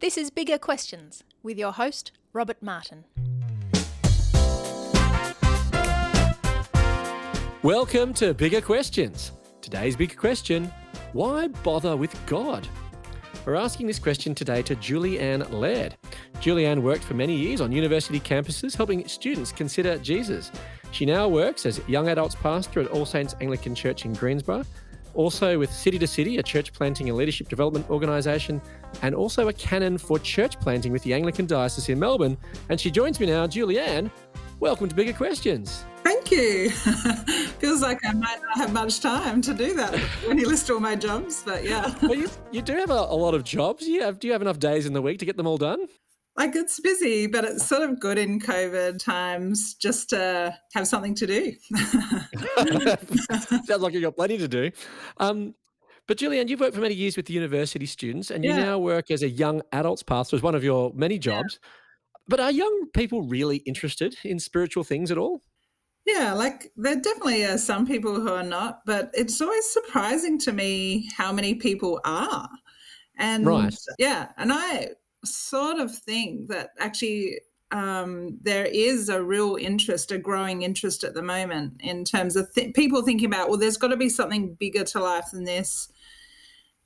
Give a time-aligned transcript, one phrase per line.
[0.00, 3.02] This is Bigger Questions with your host, Robert Martin.
[7.64, 9.32] Welcome to Bigger Questions.
[9.60, 10.72] Today's big question
[11.14, 12.68] why bother with God?
[13.44, 15.96] We're asking this question today to Julianne Laird.
[16.36, 20.52] Julianne worked for many years on university campuses helping students consider Jesus.
[20.92, 24.64] She now works as young adults pastor at All Saints Anglican Church in Greensborough
[25.14, 28.60] also with City to City, a church planting and leadership development organisation,
[29.02, 32.36] and also a canon for church planting with the Anglican Diocese in Melbourne.
[32.68, 34.10] And she joins me now, Julianne.
[34.60, 35.84] Welcome to Bigger Questions.
[36.02, 36.70] Thank you.
[37.60, 39.94] Feels like I might not have much time to do that
[40.26, 41.94] when you list all my jobs, but yeah.
[42.02, 43.86] well, you, you do have a, a, lot of jobs.
[43.86, 45.86] You have, do you have enough days in the week to get them all done?
[46.38, 51.14] Like it's busy, but it's sort of good in COVID times just to have something
[51.16, 51.52] to do.
[53.66, 54.70] Sounds like you've got plenty to do.
[55.18, 55.56] Um,
[56.06, 58.64] but Julianne, you've worked for many years with the university students, and you yeah.
[58.64, 61.58] now work as a young adults pastor as one of your many jobs.
[61.60, 61.68] Yeah.
[62.28, 65.42] But are young people really interested in spiritual things at all?
[66.06, 70.52] Yeah, like there definitely are some people who are not, but it's always surprising to
[70.52, 72.48] me how many people are.
[73.18, 73.74] And right.
[73.98, 74.90] yeah, and I
[75.34, 77.40] sort of thing that actually
[77.70, 82.52] um, there is a real interest, a growing interest at the moment in terms of
[82.54, 85.88] th- people thinking about, well, there's got to be something bigger to life than this.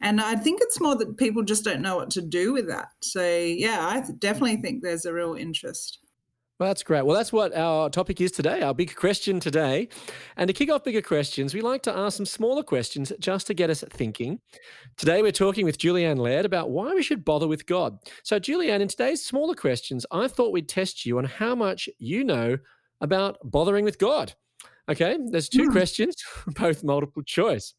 [0.00, 2.88] And I think it's more that people just don't know what to do with that.
[3.02, 5.98] So, yeah, I definitely think there's a real interest.
[6.62, 7.04] Well, that's great.
[7.04, 9.88] Well, that's what our topic is today, our big question today.
[10.36, 13.54] And to kick off bigger questions, we like to ask some smaller questions just to
[13.54, 14.38] get us thinking.
[14.96, 17.98] Today, we're talking with Julianne Laird about why we should bother with God.
[18.22, 22.22] So, Julianne, in today's smaller questions, I thought we'd test you on how much you
[22.22, 22.56] know
[23.00, 24.32] about bothering with God.
[24.88, 25.72] Okay, there's two mm.
[25.72, 26.14] questions,
[26.46, 27.74] both multiple choice.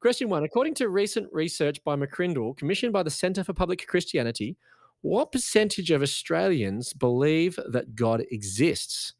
[0.00, 4.56] Question one According to recent research by McCrindle, commissioned by the Centre for Public Christianity,
[5.04, 9.12] what percentage of Australians believe that God exists?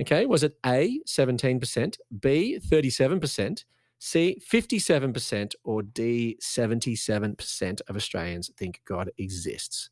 [0.00, 3.64] Okay, was it A, 17%, B, 37%,
[3.98, 9.90] C, 57%, or D, 77% of Australians think God exists?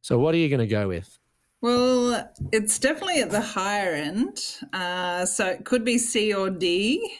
[0.00, 1.16] So, what are you going to go with?
[1.60, 4.40] Well, it's definitely at the higher end.
[4.72, 7.18] Uh, so, it could be C or D.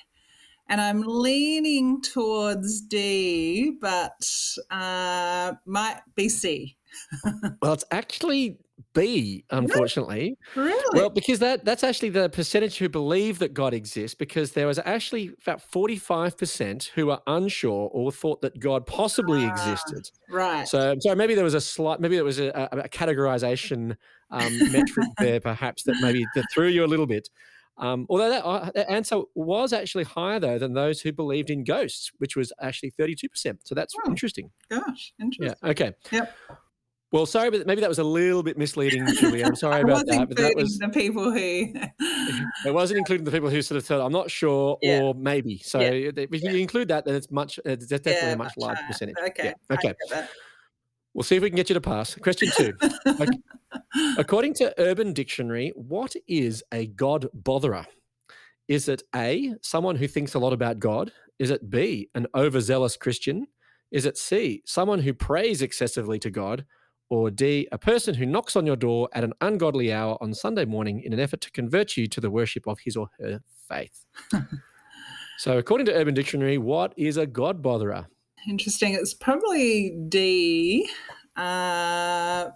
[0.69, 4.28] And I'm leaning towards D, but
[4.69, 6.77] uh, might be C
[7.62, 8.59] well, it's actually
[8.95, 10.37] B, unfortunately.
[10.55, 10.99] Really?
[10.99, 14.79] Well, because that that's actually the percentage who believe that God exists, because there was
[14.79, 20.11] actually about 45% who are unsure or thought that God possibly ah, existed.
[20.31, 20.69] Right.
[20.69, 23.97] So, so maybe there was a slight, maybe there was a, a, a categorization
[24.31, 27.28] um, metric there, perhaps that maybe that threw you a little bit.
[27.78, 31.63] Um, although that, uh, that, answer was actually higher though than those who believed in
[31.63, 33.59] ghosts, which was actually 32%.
[33.65, 34.51] So that's oh, interesting.
[34.71, 35.55] Gosh, interesting.
[35.63, 35.71] Yeah.
[35.71, 35.93] Okay.
[36.11, 36.34] Yep.
[37.12, 39.44] Well, sorry, but maybe that was a little bit misleading, Julie.
[39.44, 40.28] I'm sorry about that.
[40.28, 41.39] But that was the people who
[42.67, 45.03] it wasn't including the people who sort of said, "I'm not sure" yeah.
[45.03, 45.59] or maybe.
[45.59, 46.11] So yeah.
[46.16, 46.56] if you yeah.
[46.56, 47.59] include that, then it's much.
[47.61, 48.89] Uh, it's definitely a much, much larger higher.
[48.89, 49.16] percentage.
[49.28, 49.55] Okay.
[49.71, 49.95] Okay.
[51.15, 52.15] We'll see if we can get you to pass.
[52.16, 52.75] Question two.
[54.19, 57.87] According to Urban Dictionary, what is a God botherer?
[58.69, 61.12] Is it A, someone who thinks a lot about God?
[61.39, 63.47] Is it B, an overzealous Christian?
[63.91, 66.66] Is it C, someone who prays excessively to God?
[67.09, 70.65] Or D, a person who knocks on your door at an ungodly hour on Sunday
[70.65, 74.05] morning in an effort to convert you to the worship of his or her faith.
[75.39, 78.06] so, according to Urban Dictionary, what is a God botherer?
[78.49, 78.95] Interesting.
[78.95, 80.89] It's probably D.
[81.37, 82.49] Uh,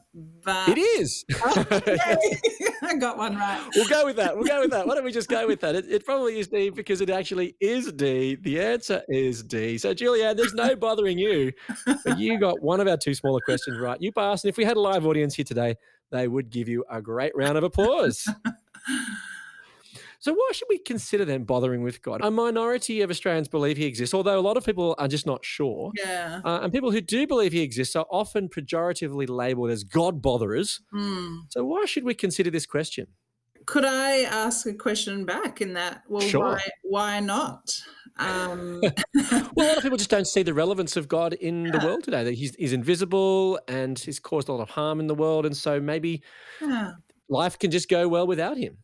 [0.43, 1.25] but it is.
[1.35, 1.67] Oh,
[2.83, 3.63] I got one right.
[3.77, 4.35] We'll go with that.
[4.35, 4.87] We'll go with that.
[4.87, 5.75] Why don't we just go with that?
[5.75, 8.37] It, it, probably is D because it actually is D.
[8.37, 9.77] The answer is D.
[9.77, 11.53] So, Julianne, there's no bothering you.
[11.85, 14.01] But you got one of our two smaller questions right.
[14.01, 14.45] You passed.
[14.45, 15.77] And if we had a live audience here today,
[16.11, 18.27] they would give you a great round of applause.
[20.21, 22.21] So why should we consider them bothering with God?
[22.23, 25.47] A minority of Australians believe he exists, although a lot of people are just not
[25.47, 25.93] sure.
[25.97, 26.43] Yeah.
[26.45, 30.83] Uh, and people who do believe he exists are often pejoratively labelled as God botherers.
[30.95, 31.45] Mm.
[31.49, 33.07] So why should we consider this question?
[33.65, 36.03] Could I ask a question back in that?
[36.07, 36.45] Well, sure.
[36.45, 37.81] why, why not?
[38.19, 38.83] Um...
[39.15, 41.71] well, a lot of people just don't see the relevance of God in yeah.
[41.71, 42.23] the world today.
[42.23, 45.57] That he's, he's invisible and he's caused a lot of harm in the world, and
[45.57, 46.23] so maybe
[46.61, 46.91] yeah.
[47.31, 48.77] life can just go well without him.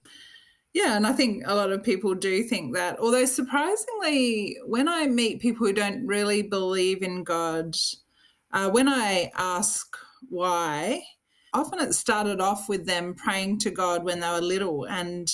[0.76, 3.00] Yeah, and I think a lot of people do think that.
[3.00, 7.74] Although surprisingly, when I meet people who don't really believe in God,
[8.52, 9.96] uh, when I ask
[10.28, 11.02] why,
[11.54, 15.32] often it started off with them praying to God when they were little and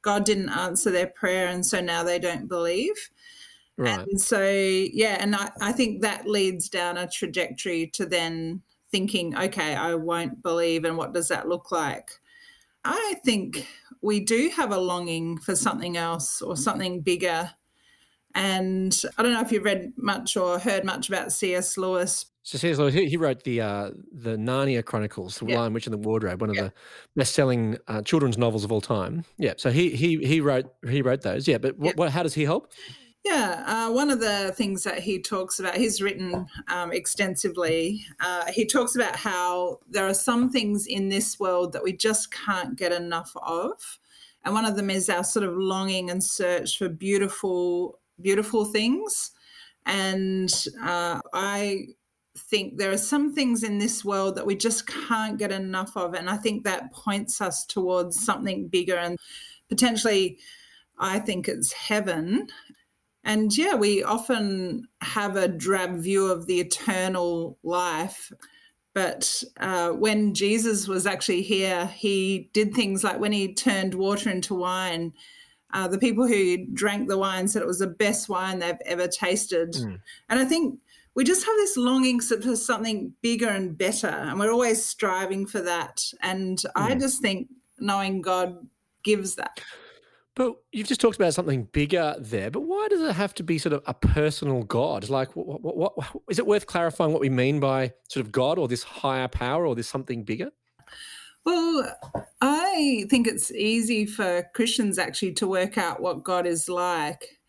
[0.00, 2.96] God didn't answer their prayer, and so now they don't believe.
[3.76, 3.98] Right.
[3.98, 9.36] And so, yeah, and I, I think that leads down a trajectory to then thinking,
[9.36, 12.10] okay, I won't believe, and what does that look like?
[12.84, 13.66] I think
[14.02, 17.50] we do have a longing for something else or something bigger.
[18.34, 21.76] And I don't know if you've read much or heard much about C.S.
[21.76, 22.26] Lewis.
[22.42, 22.78] So C.S.
[22.78, 25.60] Lewis, he wrote the uh, the Narnia Chronicles, The yeah.
[25.60, 26.62] Lion, Witch, and the Wardrobe, one of yeah.
[26.62, 26.72] the
[27.16, 29.24] best-selling uh, children's novels of all time.
[29.38, 31.48] Yeah, so he he he wrote he wrote those.
[31.48, 31.92] Yeah, but what, yeah.
[31.96, 32.72] what how does he help?
[33.28, 38.06] Yeah, uh, one of the things that he talks about, he's written um, extensively.
[38.20, 42.32] Uh, he talks about how there are some things in this world that we just
[42.32, 43.98] can't get enough of.
[44.44, 49.32] And one of them is our sort of longing and search for beautiful, beautiful things.
[49.84, 50.50] And
[50.82, 51.88] uh, I
[52.34, 56.14] think there are some things in this world that we just can't get enough of.
[56.14, 59.18] And I think that points us towards something bigger and
[59.68, 60.38] potentially.
[61.00, 62.48] I think it's heaven
[63.28, 68.32] and yeah, we often have a drab view of the eternal life.
[68.94, 74.30] But uh, when Jesus was actually here, he did things like when he turned water
[74.30, 75.12] into wine,
[75.74, 79.06] uh, the people who drank the wine said it was the best wine they've ever
[79.06, 79.74] tasted.
[79.74, 80.00] Mm.
[80.30, 80.80] And I think
[81.14, 85.60] we just have this longing for something bigger and better, and we're always striving for
[85.60, 86.02] that.
[86.22, 86.70] And mm.
[86.74, 87.48] I just think
[87.78, 88.66] knowing God
[89.04, 89.60] gives that.
[90.38, 92.48] But you've just talked about something bigger there.
[92.48, 95.08] But why does it have to be sort of a personal God?
[95.08, 98.56] Like, what, what, what is it worth clarifying what we mean by sort of God
[98.56, 100.50] or this higher power or this something bigger?
[101.44, 101.92] Well,
[102.40, 107.40] I think it's easy for Christians actually to work out what God is like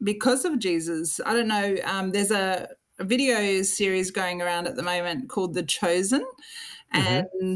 [0.00, 1.20] because of Jesus.
[1.26, 1.76] I don't know.
[1.84, 2.68] Um, there's a,
[3.00, 6.24] a, video series going around at the moment called The Chosen,
[6.94, 7.54] mm-hmm.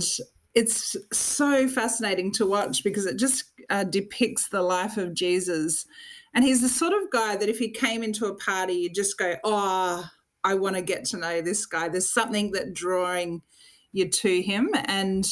[0.55, 5.87] It's so fascinating to watch because it just uh, depicts the life of Jesus.
[6.35, 9.19] And he's the sort of guy that if he came into a party, you just
[9.19, 10.09] go, oh,
[10.43, 11.89] I want to get to know this guy.
[11.89, 13.43] There's something that drawing
[13.93, 14.71] you to him.
[14.87, 15.27] And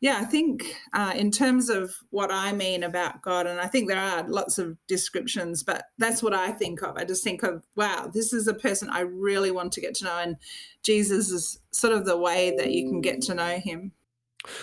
[0.00, 3.88] yeah, I think uh, in terms of what I mean about God, and I think
[3.88, 6.96] there are lots of descriptions, but that's what I think of.
[6.96, 10.04] I just think of, wow, this is a person I really want to get to
[10.04, 10.18] know.
[10.18, 10.36] And
[10.82, 13.92] Jesus is sort of the way that you can get to know him.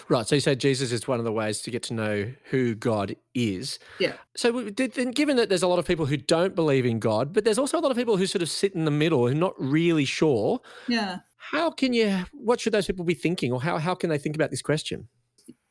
[0.07, 0.25] Right.
[0.25, 3.15] So you say Jesus is one of the ways to get to know who God
[3.33, 3.77] is.
[3.99, 4.13] Yeah.
[4.35, 7.43] So then, given that there's a lot of people who don't believe in God, but
[7.43, 9.53] there's also a lot of people who sort of sit in the middle and not
[9.57, 10.61] really sure.
[10.87, 11.19] Yeah.
[11.37, 12.25] How can you?
[12.31, 15.07] What should those people be thinking, or how how can they think about this question?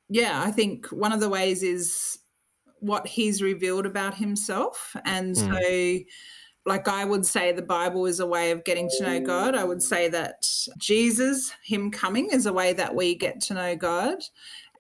[0.09, 2.19] Yeah, I think one of the ways is
[2.81, 6.05] what He's revealed about Himself, and mm.
[6.05, 6.05] so
[6.67, 9.55] like I would say the Bible is a way of getting to know God.
[9.55, 13.77] I would say that Jesus, Him coming, is a way that we get to know
[13.77, 14.19] God.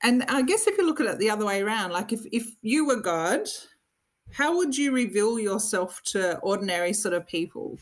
[0.02, 2.56] And I guess if you look at it the other way around, like if, if
[2.62, 3.48] you were God,
[4.32, 7.78] how would you reveal yourself to ordinary sort of people?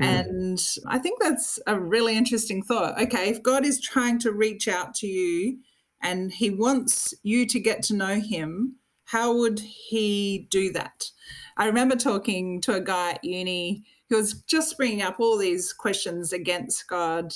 [0.00, 0.26] Mm.
[0.26, 3.00] And I think that's a really interesting thought.
[3.00, 5.58] Okay, if God is trying to reach out to you
[6.02, 8.76] and He wants you to get to know Him,
[9.08, 11.10] how would He do that?
[11.56, 15.72] I remember talking to a guy at uni who was just bringing up all these
[15.72, 17.34] questions against God.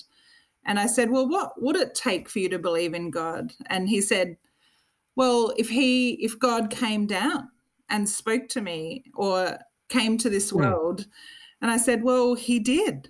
[0.64, 3.52] And I said, Well, what would it take for you to believe in God?
[3.66, 4.36] And he said,
[5.16, 7.48] Well, if he, if God came down
[7.88, 9.58] and spoke to me or
[9.88, 10.58] came to this hmm.
[10.58, 11.06] world.
[11.60, 13.08] And I said, Well, he did.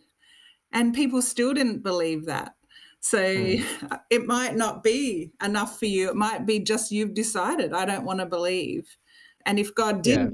[0.72, 2.54] And people still didn't believe that.
[3.02, 3.64] So mm.
[4.10, 6.08] it might not be enough for you.
[6.08, 8.96] It might be just you've decided, I don't want to believe.
[9.44, 10.29] And if God did yeah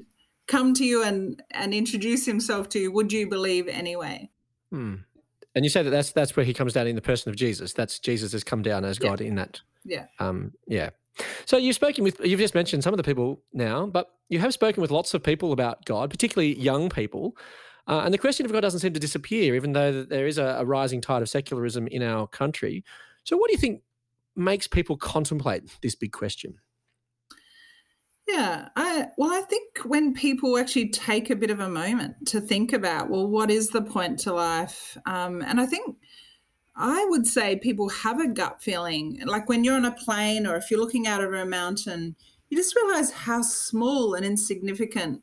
[0.49, 4.28] come to you and and introduce himself to you, would you believe anyway?
[4.73, 4.97] Hmm.
[5.54, 7.73] And you say that that's that's where he comes down in the person of Jesus.
[7.73, 9.26] That's Jesus has come down as God yeah.
[9.26, 9.61] in that.
[9.85, 10.07] Yeah.
[10.19, 10.52] Um.
[10.66, 10.90] Yeah.
[11.47, 14.52] So you've spoken with you've just mentioned some of the people now, but you have
[14.52, 17.37] spoken with lots of people about God, particularly young people.
[17.88, 20.57] Uh, and the question of God doesn't seem to disappear, even though there is a,
[20.59, 22.85] a rising tide of secularism in our country.
[23.25, 23.83] So, what do you think
[24.37, 26.54] makes people contemplate this big question?
[28.28, 32.42] Yeah, I well, I think when people actually take a bit of a moment to
[32.42, 34.99] think about, well, what is the point to life?
[35.07, 35.97] Um, and I think
[36.76, 40.57] I would say people have a gut feeling, like when you're on a plane or
[40.57, 42.16] if you're looking out over a mountain,
[42.50, 45.23] you just realize how small and insignificant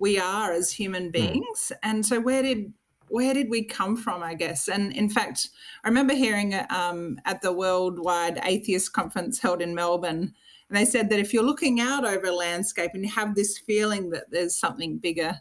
[0.00, 1.10] we are as human hmm.
[1.10, 1.72] beings.
[1.72, 1.78] Mm.
[1.84, 2.72] And so, where did
[3.08, 4.22] where did we come from?
[4.22, 4.68] I guess.
[4.68, 5.50] And in fact,
[5.84, 10.34] I remember hearing um, at the Worldwide Atheist Conference held in Melbourne
[10.70, 13.58] and they said that if you're looking out over a landscape and you have this
[13.58, 15.40] feeling that there's something bigger,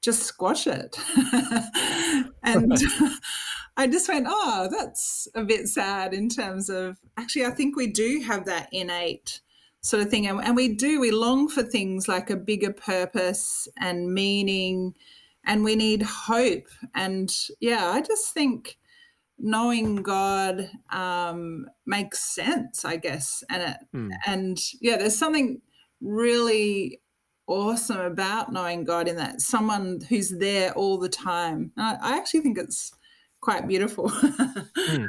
[0.00, 0.98] just squash it.
[2.42, 2.72] and
[3.76, 7.88] I just went, oh, that's a bit sad in terms of actually, I think we
[7.88, 9.42] do have that innate
[9.82, 10.26] sort of thing.
[10.26, 14.94] And, and we do, we long for things like a bigger purpose and meaning,
[15.44, 16.66] and we need hope.
[16.94, 18.78] And yeah, I just think
[19.38, 23.42] knowing God um, makes sense, I guess.
[23.48, 24.10] And it, mm.
[24.26, 25.60] and yeah, there's something
[26.00, 27.00] really
[27.46, 31.72] awesome about knowing God in that someone who's there all the time.
[31.76, 32.92] I, I, actually think it's
[33.40, 34.08] quite beautiful.
[34.10, 35.06] mm.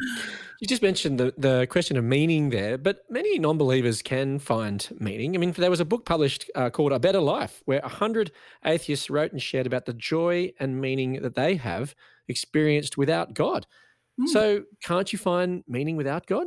[0.61, 4.87] You just mentioned the, the question of meaning there, but many non believers can find
[4.99, 5.35] meaning.
[5.35, 8.31] I mean, there was a book published uh, called A Better Life, where 100
[8.63, 11.95] atheists wrote and shared about the joy and meaning that they have
[12.27, 13.65] experienced without God.
[14.19, 14.27] Mm.
[14.27, 16.45] So, can't you find meaning without God?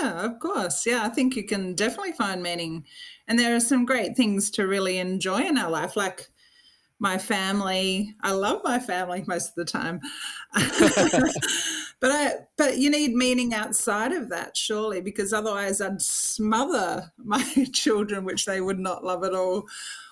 [0.00, 0.84] Yeah, of course.
[0.84, 2.84] Yeah, I think you can definitely find meaning.
[3.28, 6.26] And there are some great things to really enjoy in our life, like
[6.98, 8.16] my family.
[8.20, 10.00] I love my family most of the time.
[12.00, 17.42] but I but you need meaning outside of that, surely, because otherwise I'd smother my
[17.72, 19.66] children, which they would not love at all.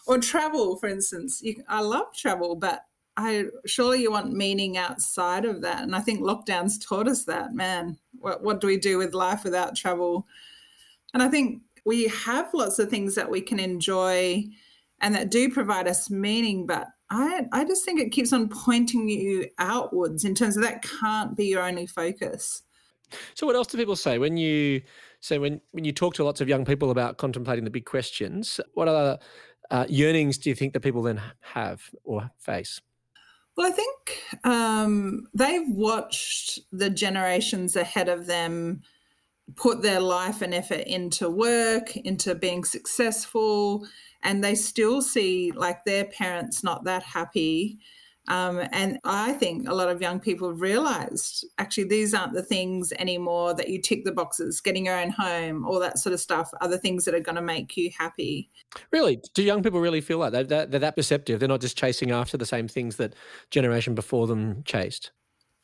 [0.06, 1.40] Or travel, for instance.
[1.42, 2.84] You, I love travel, but
[3.16, 5.82] I surely you want meaning outside of that.
[5.82, 7.98] And I think lockdowns taught us that, man.
[8.18, 10.26] What what do we do with life without travel?
[11.14, 14.44] And I think we have lots of things that we can enjoy
[15.00, 19.08] and that do provide us meaning, but I I just think it keeps on pointing
[19.08, 22.62] you outwards in terms of that can't be your only focus.
[23.34, 24.82] So what else do people say when you
[25.20, 28.60] say when when you talk to lots of young people about contemplating the big questions?
[28.74, 29.18] What other
[29.70, 32.80] uh, yearnings do you think that people then have or face?
[33.56, 38.80] Well, I think um, they've watched the generations ahead of them
[39.56, 43.86] put their life and effort into work, into being successful,
[44.22, 47.78] and they still see like their parents not that happy
[48.28, 52.42] um, and I think a lot of young people have realized actually these aren't the
[52.42, 56.20] things anymore that you tick the boxes, getting your own home, all that sort of
[56.20, 58.48] stuff are the things that are going to make you happy.
[58.92, 59.20] Really?
[59.34, 60.48] Do young people really feel like that?
[60.48, 61.40] They're, they're that perceptive?
[61.40, 63.14] They're not just chasing after the same things that
[63.50, 65.10] generation before them chased?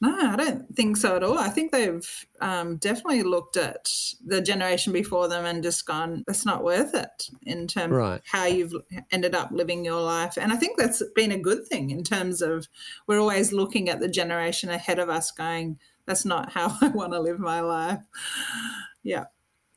[0.01, 1.39] No, I don't think so at all.
[1.39, 3.91] I think they've um, definitely looked at
[4.25, 8.15] the generation before them and just gone, "It's not worth it" in terms right.
[8.15, 8.75] of how you've
[9.11, 10.39] ended up living your life.
[10.41, 12.69] And I think that's been a good thing in terms of
[13.09, 17.13] we're always looking at the generation ahead of us, going, "That's not how I want
[17.13, 18.01] to live my life."
[19.03, 19.25] Yeah.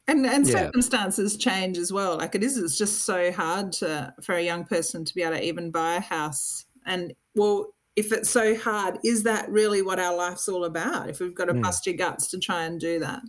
[0.08, 0.54] And, and yeah.
[0.54, 2.18] circumstances change as well.
[2.18, 5.38] Like it is, it's just so hard to, for a young person to be able
[5.38, 6.66] to even buy a house.
[6.86, 11.10] And well, if it's so hard, is that really what our life's all about?
[11.10, 11.62] If we've got to mm.
[11.62, 13.22] bust your guts to try and do that.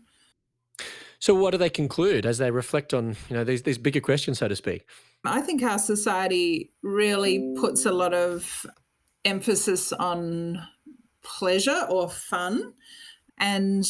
[1.19, 4.39] So, what do they conclude as they reflect on you know these these bigger questions,
[4.39, 4.85] so to speak?
[5.25, 8.67] I think our society really puts a lot of
[9.25, 10.61] emphasis on
[11.23, 12.75] pleasure or fun,
[13.39, 13.85] and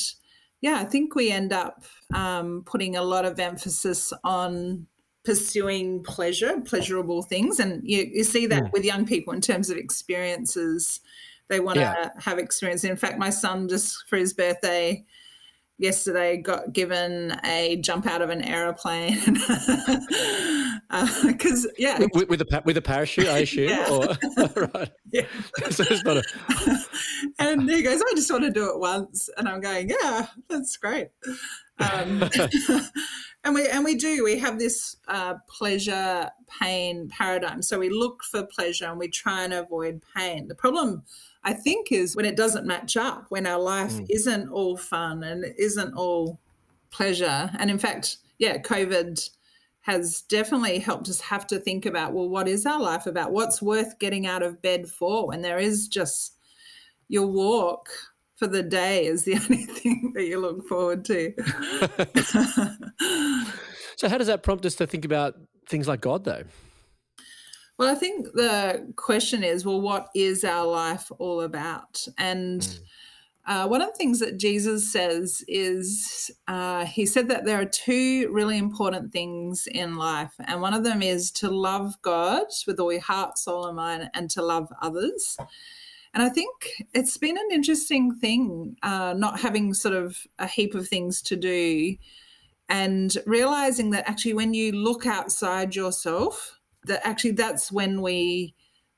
[0.60, 4.86] yeah, I think we end up um, putting a lot of emphasis on
[5.24, 7.60] pursuing pleasure, pleasurable things.
[7.60, 8.72] And you, you see that mm.
[8.72, 11.00] with young people in terms of experiences.
[11.48, 12.10] They want to yeah.
[12.18, 12.84] have experience.
[12.84, 15.04] In fact, my son just for his birthday
[15.82, 19.18] yesterday got given a jump out of an aeroplane
[21.26, 23.88] because uh, yeah with, with, a with a parachute i assume yeah.
[23.90, 24.16] or
[24.74, 25.26] right yeah
[25.70, 26.22] so it's not a
[27.40, 30.76] and he goes i just want to do it once and i'm going yeah that's
[30.76, 31.08] great
[31.78, 32.30] um,
[33.44, 36.30] and we and we do we have this uh, pleasure
[36.60, 37.62] pain paradigm.
[37.62, 40.48] So we look for pleasure and we try and avoid pain.
[40.48, 41.02] The problem
[41.44, 44.06] i think is when it doesn't match up when our life mm.
[44.08, 46.38] isn't all fun and isn't all
[46.90, 47.50] pleasure.
[47.58, 49.28] And in fact yeah covid
[49.80, 53.32] has definitely helped us have to think about well what is our life about?
[53.32, 56.36] What's worth getting out of bed for when there is just
[57.08, 57.88] your walk
[58.42, 61.32] for the day is the only thing that you look forward to.
[63.96, 65.34] so, how does that prompt us to think about
[65.68, 66.42] things like God, though?
[67.78, 72.04] Well, I think the question is well, what is our life all about?
[72.18, 72.78] And mm.
[73.46, 77.64] uh, one of the things that Jesus says is uh, he said that there are
[77.64, 80.32] two really important things in life.
[80.46, 84.10] And one of them is to love God with all your heart, soul, and mind,
[84.14, 85.36] and to love others.
[86.14, 90.74] And I think it's been an interesting thing, uh, not having sort of a heap
[90.74, 91.96] of things to do
[92.68, 98.54] and realizing that actually when you look outside yourself, that actually that's when we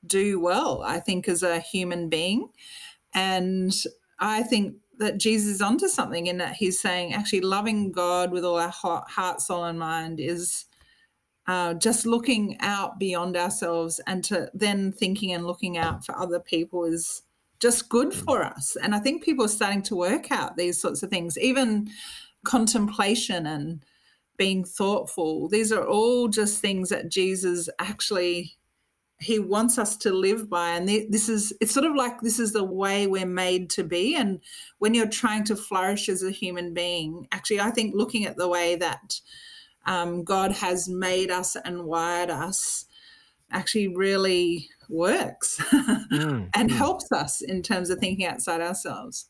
[0.07, 2.49] do well, I think, as a human being.
[3.13, 3.73] And
[4.19, 8.45] I think that Jesus is onto something in that he's saying actually loving God with
[8.45, 10.65] all our heart, soul, and mind is
[11.47, 16.39] uh, just looking out beyond ourselves and to then thinking and looking out for other
[16.39, 17.21] people is
[17.59, 18.23] just good mm.
[18.25, 18.75] for us.
[18.81, 21.89] And I think people are starting to work out these sorts of things, even
[22.43, 23.83] contemplation and
[24.37, 25.47] being thoughtful.
[25.47, 28.57] These are all just things that Jesus actually
[29.19, 32.51] he wants us to live by and this is it's sort of like this is
[32.51, 34.41] the way we're made to be and
[34.79, 38.47] when you're trying to flourish as a human being actually i think looking at the
[38.47, 39.21] way that
[39.85, 42.85] um, god has made us and wired us
[43.51, 45.57] actually really works
[46.11, 46.75] mm, and mm.
[46.75, 49.29] helps us in terms of thinking outside ourselves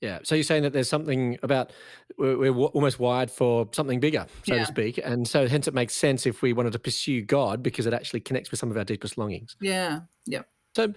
[0.00, 0.18] yeah.
[0.24, 1.72] So you're saying that there's something about
[2.18, 4.60] we're, we're almost wired for something bigger, so yeah.
[4.60, 7.86] to speak, and so hence it makes sense if we wanted to pursue God because
[7.86, 9.56] it actually connects with some of our deepest longings.
[9.60, 10.00] Yeah.
[10.26, 10.42] Yeah.
[10.76, 10.92] So,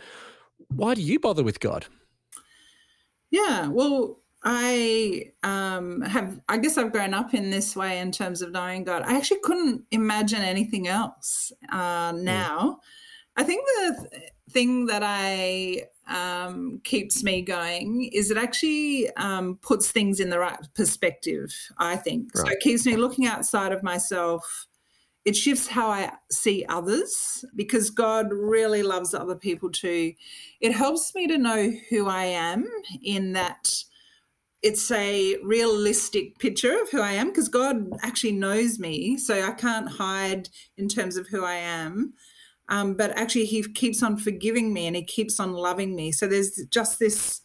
[0.68, 1.86] why do you bother with God?
[3.32, 3.68] Yeah.
[3.68, 6.40] Well, I um, have.
[6.48, 9.04] I guess I've grown up in this way in terms of knowing God.
[9.06, 11.52] I actually couldn't imagine anything else.
[11.70, 12.80] Uh, now,
[13.36, 14.10] I think the
[14.52, 20.40] thing that I um, keeps me going is it actually um, puts things in the
[20.40, 22.32] right perspective, I think.
[22.36, 22.48] Right.
[22.48, 24.68] So it keeps me looking outside of myself.
[25.26, 30.14] It shifts how I see others because God really loves other people too.
[30.60, 32.68] It helps me to know who I am
[33.04, 33.84] in that
[34.62, 39.18] it's a realistic picture of who I am because God actually knows me.
[39.18, 42.14] So I can't hide in terms of who I am.
[42.68, 46.12] Um, but actually, he keeps on forgiving me and he keeps on loving me.
[46.12, 47.42] So there's just this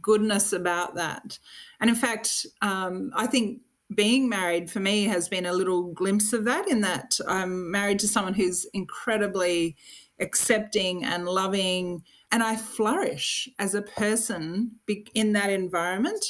[0.00, 1.38] goodness about that.
[1.80, 3.60] And in fact, um, I think
[3.94, 7.98] being married for me has been a little glimpse of that in that I'm married
[8.00, 9.76] to someone who's incredibly
[10.20, 12.02] accepting and loving
[12.34, 14.72] and I flourish as a person
[15.14, 16.24] in that environment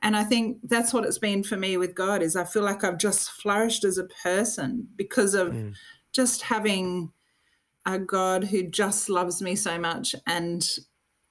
[0.00, 2.84] and I think that's what it's been for me with God is I feel like
[2.84, 5.74] I've just flourished as a person because of mm.
[6.12, 7.10] just having
[7.84, 10.66] a God who just loves me so much and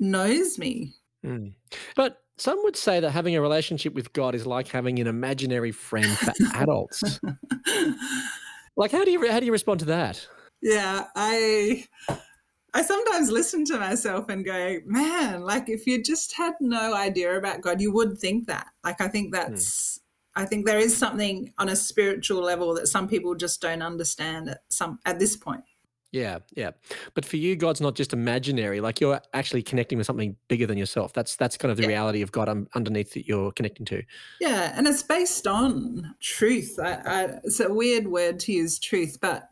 [0.01, 0.93] knows me.
[1.25, 1.53] Mm.
[1.95, 5.71] But some would say that having a relationship with God is like having an imaginary
[5.71, 7.21] friend for adults.
[8.75, 10.27] like, how do you how do you respond to that?
[10.61, 11.85] Yeah, I
[12.73, 17.37] I sometimes listen to myself and go, man, like if you just had no idea
[17.37, 18.67] about God, you would think that.
[18.83, 19.39] Like, I think hmm.
[19.41, 19.97] that's.
[19.97, 20.01] Mm.
[20.35, 24.49] I think there is something on a spiritual level that some people just don't understand
[24.49, 25.63] at some at this point.
[26.11, 26.71] Yeah, yeah.
[27.13, 28.81] But for you, God's not just imaginary.
[28.81, 31.13] Like you're actually connecting with something bigger than yourself.
[31.13, 31.89] That's that's kind of the yeah.
[31.89, 34.01] reality of God underneath that you're connecting to.
[34.41, 36.79] Yeah, and it's based on truth.
[36.81, 39.47] I, I, it's a weird word to use, truth, but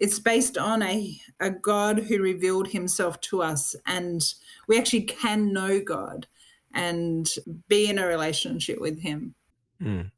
[0.00, 4.22] it's based on a a God who revealed Himself to us, and
[4.66, 6.26] we actually can know God
[6.72, 7.28] and
[7.68, 9.34] be in a relationship with Him.
[9.82, 10.10] Mm.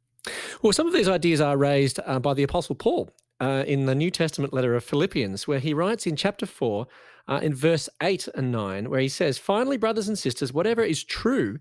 [0.63, 3.95] Well, some of these ideas are raised uh, by the Apostle Paul uh, in the
[3.95, 6.87] New Testament letter of Philippians, where he writes in chapter 4,
[7.29, 11.05] uh, in verse 8 and 9, where he says, Finally, brothers and sisters, whatever is
[11.05, 11.59] true,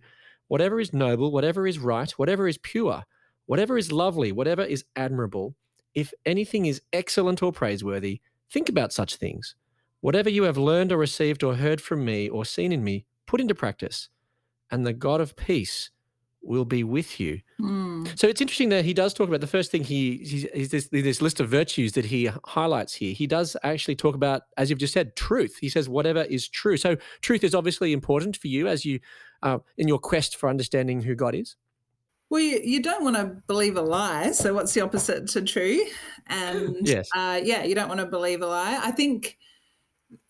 [0.48, 3.04] whatever is noble, whatever is right, whatever is pure,
[3.46, 5.56] whatever is lovely, whatever is admirable,
[5.94, 9.56] if anything is excellent or praiseworthy, think about such things.
[10.02, 13.42] Whatever you have learned or received or heard from me or seen in me, put
[13.42, 14.10] into practice,
[14.72, 15.92] and the God of peace
[16.42, 17.42] will be with you.
[17.60, 18.18] Mm.
[18.18, 20.18] So it's interesting that he does talk about the first thing he
[20.54, 23.14] he's, this, this list of virtues that he highlights here.
[23.14, 25.58] He does actually talk about, as you've just said, truth.
[25.60, 26.78] He says whatever is true.
[26.78, 29.00] So truth is obviously important for you as you
[29.44, 31.56] uh, in your quest for understanding who God is.
[32.30, 34.32] Well, you, you, don't want to believe a lie.
[34.32, 35.84] So what's the opposite to true?
[36.28, 37.10] And yes.
[37.16, 38.80] Uh, yeah, you don't want to believe a lie.
[38.84, 39.38] I think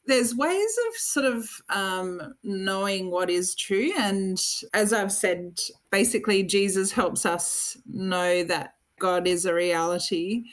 [0.09, 3.91] there's ways of sort of um, knowing what is true.
[3.97, 4.41] And
[4.73, 5.59] as I've said,
[5.91, 10.43] basically, Jesus helps us know that God is a reality.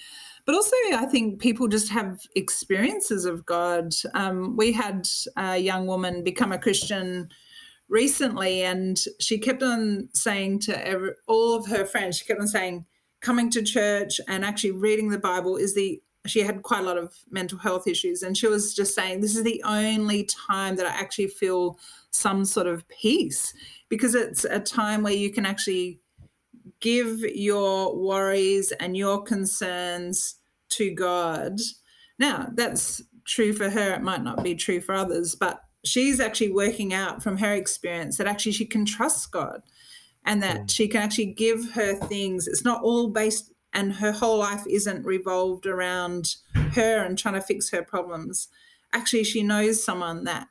[0.45, 3.92] But also, I think people just have experiences of God.
[4.14, 7.29] Um, we had a young woman become a Christian
[7.88, 12.47] recently, and she kept on saying to every, all of her friends, she kept on
[12.47, 12.85] saying,
[13.21, 16.99] coming to church and actually reading the Bible is the she had quite a lot
[16.99, 20.87] of mental health issues and she was just saying this is the only time that
[20.87, 21.79] i actually feel
[22.11, 23.53] some sort of peace
[23.89, 26.01] because it's a time where you can actually
[26.81, 30.37] give your worries and your concerns
[30.69, 31.59] to god
[32.19, 36.53] now that's true for her it might not be true for others but she's actually
[36.53, 39.62] working out from her experience that actually she can trust god
[40.25, 40.71] and that mm.
[40.71, 45.05] she can actually give her things it's not all based and her whole life isn't
[45.05, 46.37] revolved around
[46.73, 48.49] her and trying to fix her problems.
[48.95, 50.49] Actually, she knows someone that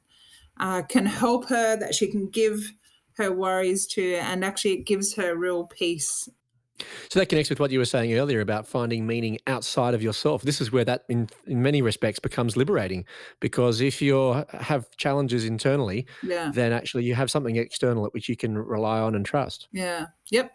[0.59, 2.71] uh, can help her, that she can give
[3.17, 6.29] her worries to, and actually it gives her real peace.
[7.09, 10.43] So that connects with what you were saying earlier about finding meaning outside of yourself.
[10.43, 13.05] This is where that, in, in many respects, becomes liberating
[13.39, 16.51] because if you have challenges internally, yeah.
[16.53, 19.67] then actually you have something external at which you can rely on and trust.
[19.71, 20.07] Yeah.
[20.29, 20.51] Yep.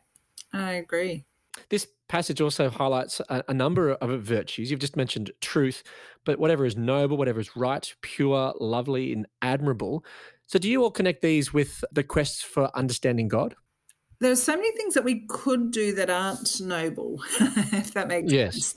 [0.52, 1.24] I agree.
[1.68, 4.68] This passage also highlights a, a, number of virtues.
[4.68, 5.84] You've just mentioned truth,
[6.24, 10.04] but whatever is noble, whatever is right, pure, lovely, and admirable.
[10.46, 13.54] So, do you all connect these with the quest for understanding God?
[14.18, 18.54] There's so many things that we could do that aren't noble, if that makes yes.
[18.54, 18.74] sense.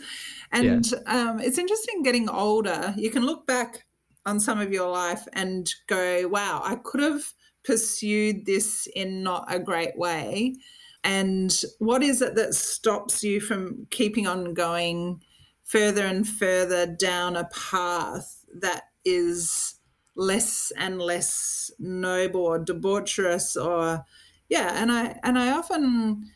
[0.52, 1.30] And yeah.
[1.32, 2.94] um, it's interesting getting older.
[2.96, 3.84] You can look back
[4.28, 7.24] on some of your life and go, wow, I could have
[7.66, 10.56] pursued this in not a great way.
[11.04, 15.22] And what is it that stops you from keeping on going
[15.64, 19.76] further and further down a path that is
[20.16, 24.06] less and less noble or debaucherous or
[24.48, 26.30] yeah and i and i often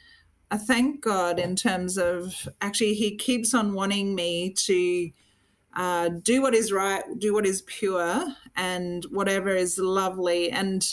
[0.49, 5.11] I thank God in terms of actually he keeps on wanting me to
[5.75, 8.25] uh, do what is right, do what is pure,
[8.55, 10.49] and whatever is lovely.
[10.49, 10.87] And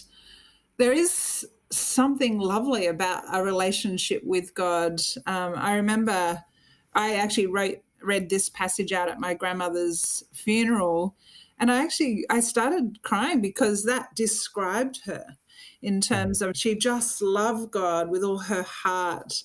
[0.76, 5.00] there is something lovely about a relationship with God.
[5.26, 6.42] Um, I remember
[6.94, 11.16] I actually wrote read this passage out at my grandmother's funeral,
[11.58, 15.24] and I actually I started crying because that described her
[15.82, 19.42] in terms of she just loved God with all her heart,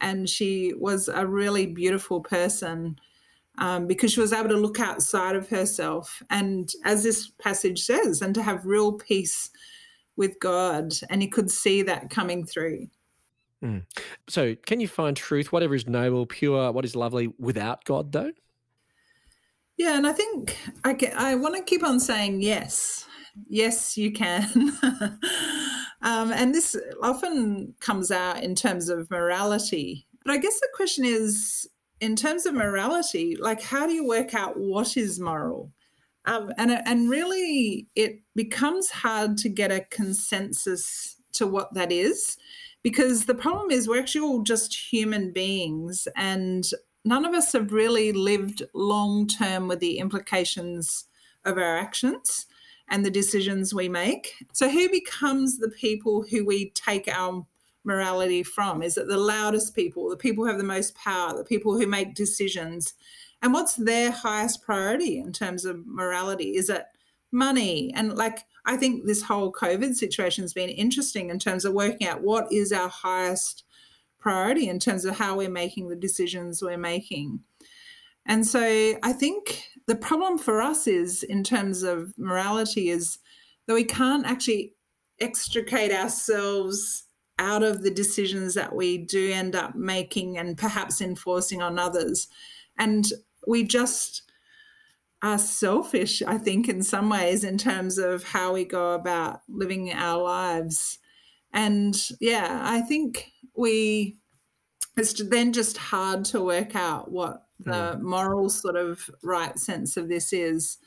[0.00, 2.98] and she was a really beautiful person
[3.58, 6.22] um, because she was able to look outside of herself.
[6.30, 9.50] And as this passage says, and to have real peace
[10.16, 10.92] with God.
[11.10, 12.88] And you could see that coming through.
[13.64, 13.84] Mm.
[14.28, 18.32] So, can you find truth, whatever is noble, pure, what is lovely, without God, though?
[19.76, 23.06] Yeah, and I think I, I want to keep on saying yes.
[23.48, 24.44] Yes, you can.
[26.02, 30.06] um, and this often comes out in terms of morality.
[30.24, 31.68] But I guess the question is
[32.00, 35.72] in terms of morality, like how do you work out what is moral?
[36.24, 42.36] Um, and and really, it becomes hard to get a consensus to what that is,
[42.82, 46.64] because the problem is we're actually all just human beings, and
[47.04, 51.06] none of us have really lived long term with the implications
[51.44, 52.46] of our actions
[52.88, 54.34] and the decisions we make.
[54.52, 57.44] So, who becomes the people who we take our
[57.84, 58.82] morality from?
[58.82, 61.86] Is it the loudest people, the people who have the most power, the people who
[61.86, 62.94] make decisions?
[63.42, 66.56] And what's their highest priority in terms of morality?
[66.56, 66.84] Is it
[67.32, 67.92] money?
[67.94, 72.06] And like, I think this whole COVID situation has been interesting in terms of working
[72.06, 73.64] out what is our highest
[74.20, 77.40] priority in terms of how we're making the decisions we're making.
[78.24, 78.60] And so
[79.02, 83.18] I think the problem for us is, in terms of morality, is
[83.66, 84.74] that we can't actually
[85.20, 87.04] extricate ourselves
[87.40, 92.28] out of the decisions that we do end up making and perhaps enforcing on others.
[92.78, 93.06] And
[93.46, 94.22] we just
[95.22, 99.92] are selfish, I think, in some ways, in terms of how we go about living
[99.92, 100.98] our lives.
[101.52, 104.18] And yeah, I think we,
[104.96, 108.00] it's then just hard to work out what the mm.
[108.00, 110.78] moral sort of right sense of this is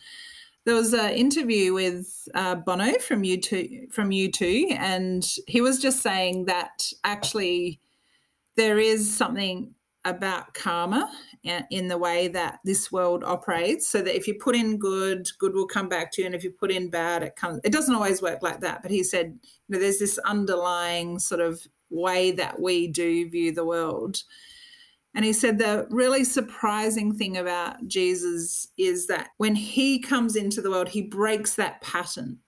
[0.66, 6.02] there was an interview with uh, Bono from U2 from U2, and he was just
[6.02, 7.80] saying that actually
[8.58, 9.75] there is something
[10.06, 11.12] about karma
[11.44, 15.54] in the way that this world operates so that if you put in good good
[15.54, 17.96] will come back to you and if you put in bad it comes it doesn't
[17.96, 19.38] always work like that but he said
[19.68, 24.22] you know, there's this underlying sort of way that we do view the world
[25.16, 30.62] and he said the really surprising thing about Jesus is that when he comes into
[30.62, 32.40] the world, he breaks that pattern.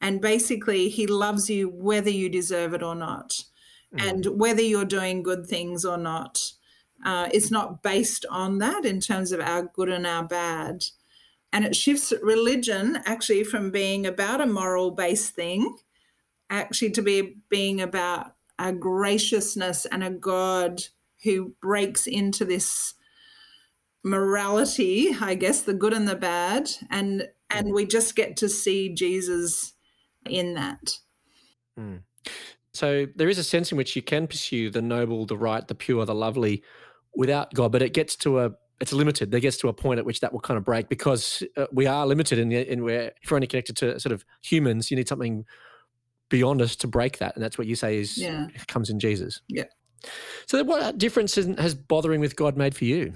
[0.00, 3.44] And basically, he loves you whether you deserve it or not,
[3.94, 4.08] mm.
[4.08, 6.52] and whether you're doing good things or not.
[7.04, 10.84] Uh, it's not based on that in terms of our good and our bad.
[11.52, 15.76] And it shifts religion actually from being about a moral based thing,
[16.50, 20.82] actually to be being about a graciousness and a God
[21.22, 22.94] who breaks into this
[24.04, 28.90] morality, I guess, the good and the bad, and and we just get to see
[28.90, 29.72] Jesus
[30.28, 30.98] in that.
[31.78, 32.02] Mm.
[32.74, 35.74] So there is a sense in which you can pursue the noble, the right, the
[35.74, 36.62] pure, the lovely
[37.14, 39.30] without God, but it gets to a it's limited.
[39.30, 41.86] There gets to a point at which that will kind of break because uh, we
[41.86, 45.08] are limited in, in where if we're only connected to sort of humans, you need
[45.08, 45.44] something
[46.28, 48.46] beyond us to break that, and that's what you say is yeah.
[48.68, 49.40] comes in Jesus.
[49.48, 49.64] Yeah.
[50.46, 53.14] So, what difference has bothering with God made for you?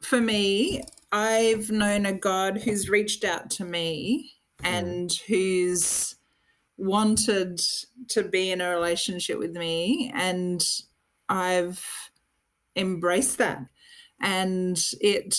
[0.00, 5.20] For me, I've known a God who's reached out to me and mm.
[5.26, 6.14] who's
[6.78, 7.60] wanted
[8.08, 10.64] to be in a relationship with me, and
[11.28, 12.09] I've
[12.76, 13.66] embraced that.
[14.20, 15.36] And it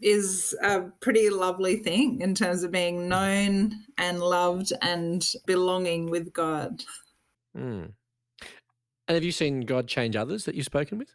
[0.00, 6.32] is a pretty lovely thing in terms of being known and loved and belonging with
[6.32, 6.82] God.
[7.56, 7.92] Mm.
[9.08, 11.14] And have you seen God change others that you've spoken with?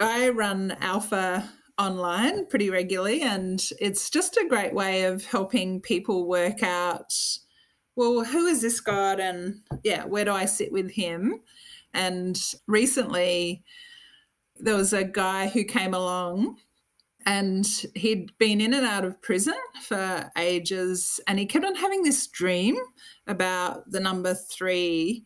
[0.00, 6.26] I run Alpha online pretty regularly, and it's just a great way of helping people
[6.26, 7.12] work out
[7.96, 9.18] well, who is this God?
[9.18, 11.40] And yeah, where do I sit with him?
[11.94, 13.64] And recently,
[14.58, 16.58] there was a guy who came along
[17.24, 22.02] and he'd been in and out of prison for ages and he kept on having
[22.02, 22.76] this dream
[23.26, 25.24] about the number three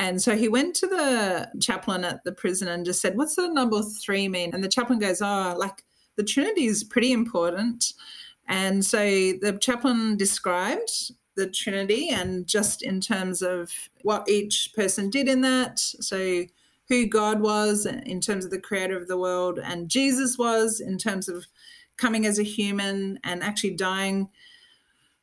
[0.00, 3.48] and so he went to the chaplain at the prison and just said, What's the
[3.48, 4.54] number three mean?
[4.54, 5.84] And the chaplain goes, Oh, like
[6.16, 7.92] the Trinity is pretty important.
[8.48, 13.70] And so the chaplain described the Trinity and just in terms of
[14.02, 15.78] what each person did in that.
[15.78, 16.44] So
[16.90, 20.98] who God was in terms of the creator of the world and Jesus was in
[20.98, 21.46] terms of
[21.96, 24.28] coming as a human and actually dying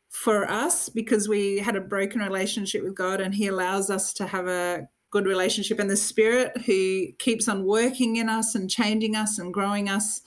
[0.10, 4.28] for us because we had a broken relationship with God and He allows us to
[4.28, 5.78] have a good relationship.
[5.78, 10.22] And the Spirit who keeps on working in us and changing us and growing us.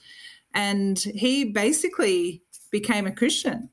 [0.53, 3.71] And He basically became a Christian.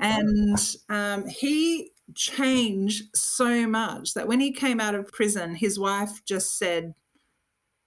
[0.00, 6.24] And um, he changed so much that when he came out of prison, his wife
[6.24, 6.94] just said,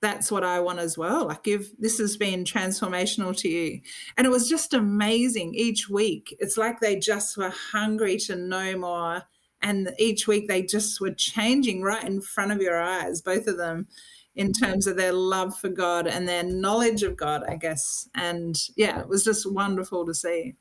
[0.01, 1.27] that's what I want as well.
[1.27, 3.81] Like if this has been transformational to you.
[4.17, 6.35] And it was just amazing each week.
[6.39, 9.23] It's like they just were hungry to know more.
[9.61, 13.57] And each week they just were changing right in front of your eyes, both of
[13.57, 13.87] them,
[14.35, 18.07] in terms of their love for God and their knowledge of God, I guess.
[18.15, 20.55] And yeah, it was just wonderful to see.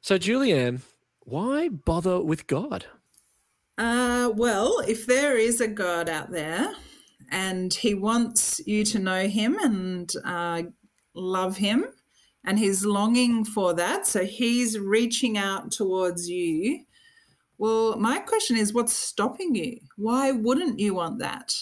[0.00, 0.80] So, Julianne,
[1.26, 2.86] why bother with God?
[3.76, 6.72] Uh, well, if there is a God out there,
[7.30, 10.62] and he wants you to know him and uh,
[11.14, 11.86] love him
[12.44, 16.84] and he's longing for that so he's reaching out towards you
[17.58, 21.52] well my question is what's stopping you why wouldn't you want that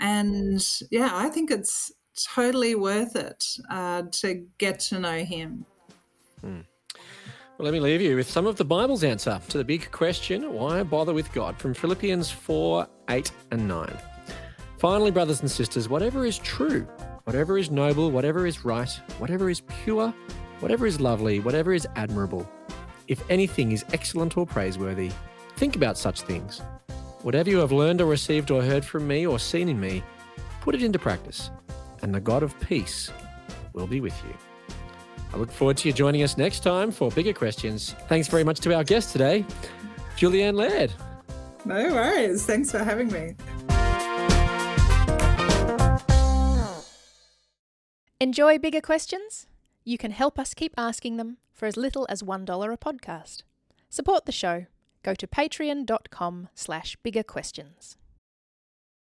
[0.00, 1.92] and yeah i think it's
[2.34, 5.64] totally worth it uh, to get to know him
[6.40, 6.60] hmm.
[7.58, 10.52] Well, let me leave you with some of the Bible's answer to the big question
[10.52, 13.98] why bother with God from Philippians 4 8 and 9.
[14.78, 16.82] Finally, brothers and sisters, whatever is true,
[17.24, 20.14] whatever is noble, whatever is right, whatever is pure,
[20.60, 22.48] whatever is lovely, whatever is admirable,
[23.08, 25.10] if anything is excellent or praiseworthy,
[25.56, 26.62] think about such things.
[27.22, 30.04] Whatever you have learned or received or heard from me or seen in me,
[30.60, 31.50] put it into practice,
[32.02, 33.10] and the God of peace
[33.72, 34.47] will be with you.
[35.32, 37.94] I look forward to you joining us next time for bigger questions.
[38.08, 39.44] Thanks very much to our guest today,
[40.16, 40.92] Julianne Laird.
[41.64, 42.46] No worries.
[42.46, 43.34] Thanks for having me.
[48.20, 49.46] Enjoy bigger questions?
[49.84, 53.42] You can help us keep asking them for as little as $1 a podcast.
[53.90, 54.66] Support the show.
[55.02, 57.96] Go to patreon.com slash bigger questions.